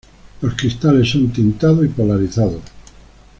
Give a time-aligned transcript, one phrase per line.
[0.41, 2.63] Los cristales son tintado y polarizados.